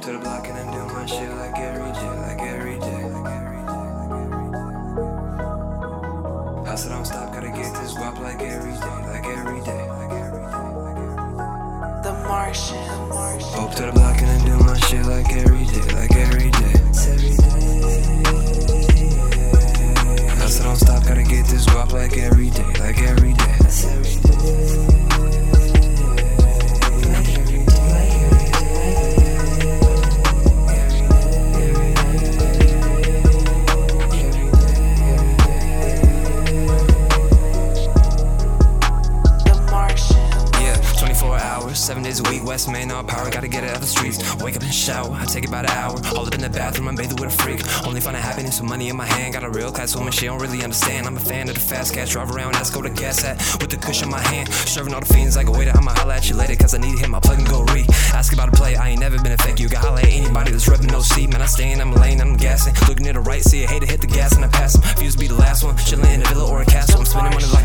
block 0.00 0.48
and 0.48 0.56
I 0.56 0.72
do 0.72 0.94
my 0.94 1.04
shit 1.04 1.28
like 1.36 1.58
every 1.58 1.92
day, 1.92 2.14
like 2.20 2.40
every 2.40 2.78
day. 2.78 3.04
I 6.70 6.74
said, 6.74 6.88
don't 6.88 7.04
stop, 7.04 7.32
gotta 7.34 7.48
get 7.48 7.74
this 7.74 7.94
guap 7.94 8.18
like 8.18 8.40
every 8.40 8.72
day, 8.72 9.06
like 9.06 9.26
every 9.26 9.60
day. 9.60 9.89
7 41.90 42.04
days 42.04 42.20
a 42.20 42.30
week, 42.30 42.44
Wes 42.44 42.68
Mane, 42.68 42.92
all 42.92 43.02
power, 43.02 43.28
gotta 43.32 43.48
get 43.48 43.64
it 43.64 43.70
out 43.70 43.80
the 43.80 43.86
streets. 43.86 44.18
Wake 44.36 44.54
up 44.54 44.62
and 44.62 44.72
shower, 44.72 45.12
I 45.12 45.24
take 45.24 45.48
about 45.48 45.64
an 45.64 45.72
hour. 45.72 45.98
All 46.14 46.24
up 46.24 46.32
in 46.32 46.40
the 46.40 46.48
bathroom, 46.48 46.86
I'm 46.86 46.94
bathing 46.94 47.16
with 47.16 47.34
a 47.34 47.42
freak. 47.42 47.58
Only 47.84 47.98
find 47.98 48.14
finding 48.14 48.22
happiness 48.22 48.60
with 48.60 48.70
money 48.70 48.90
in 48.90 48.96
my 48.96 49.06
hand. 49.06 49.34
Got 49.34 49.42
a 49.42 49.50
real 49.50 49.72
class 49.72 49.96
woman, 49.96 50.12
she 50.12 50.26
don't 50.26 50.38
really 50.38 50.62
understand. 50.62 51.08
I'm 51.08 51.16
a 51.16 51.20
fan 51.20 51.48
of 51.48 51.56
the 51.56 51.60
fast 51.60 51.92
cash, 51.92 52.10
drive 52.10 52.30
around, 52.30 52.54
ask 52.54 52.72
go 52.72 52.80
to 52.80 52.90
gas 52.90 53.24
at 53.24 53.38
with 53.60 53.70
the 53.70 53.76
cushion 53.76 54.04
in 54.04 54.10
my 54.12 54.20
hand. 54.20 54.48
Serving 54.70 54.94
all 54.94 55.00
the 55.00 55.12
fiends 55.12 55.34
like 55.34 55.48
a 55.48 55.50
waiter, 55.50 55.72
I'ma 55.74 55.90
holla 55.90 56.14
at 56.14 56.30
you 56.30 56.36
later, 56.36 56.54
cause 56.54 56.74
I 56.74 56.78
need 56.78 56.96
him, 56.96 57.12
I 57.12 57.18
plug 57.18 57.38
and 57.38 57.48
go 57.48 57.64
re. 57.74 57.84
Ask 58.14 58.32
about 58.32 58.50
a 58.50 58.52
play, 58.52 58.76
I 58.76 58.90
ain't 58.90 59.00
never 59.00 59.18
been 59.18 59.32
a 59.32 59.38
fake. 59.38 59.58
You 59.58 59.68
can 59.68 59.80
holla 59.80 59.98
at 59.98 60.12
anybody 60.12 60.52
that's 60.52 60.68
repping 60.68 60.92
no 60.92 61.00
seat. 61.00 61.28
Man, 61.30 61.42
I 61.42 61.46
stay 61.46 61.72
in, 61.72 61.80
I'm 61.80 61.92
lane, 61.92 62.20
I'm 62.20 62.36
gassing. 62.36 62.74
Looking 62.86 63.06
to 63.06 63.14
the 63.14 63.20
right, 63.20 63.42
see 63.42 63.64
a 63.64 63.66
hater 63.66 63.86
hit 63.86 64.00
the 64.00 64.06
gas 64.06 64.36
and 64.36 64.44
I 64.44 64.48
pass 64.48 64.76
him. 64.76 64.82
Views 65.00 65.16
be 65.16 65.26
the 65.26 65.34
last 65.34 65.64
one, 65.64 65.76
chilling 65.76 66.06
in 66.14 66.22
a 66.22 66.28
villa 66.28 66.48
or 66.48 66.62
a 66.62 66.66
castle. 66.66 67.00
I'm 67.00 67.04
spending 67.04 67.34
money 67.34 67.50
like 67.50 67.59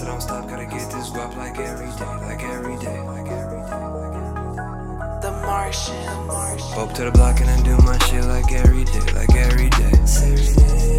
Hustle 0.00 0.14
don't 0.14 0.22
stop, 0.22 0.48
gotta 0.48 0.64
get 0.64 0.90
this 0.90 1.10
guap 1.10 1.36
like 1.36 1.58
every 1.58 1.90
day, 1.90 2.16
like 2.22 2.42
every 2.42 2.76
day. 2.76 2.96
The 5.20 5.30
Martian. 5.44 6.30
Up 6.78 6.94
to 6.94 7.04
the 7.04 7.10
block 7.10 7.40
and 7.42 7.50
I 7.50 7.60
do 7.62 7.76
my 7.84 7.98
shit 8.06 8.24
like 8.24 8.50
every 8.50 8.84
day, 8.84 9.12
like 9.12 9.36
every 9.36 9.68
day. 9.68 9.90
Hustle 9.90 10.54
don't 10.56 10.89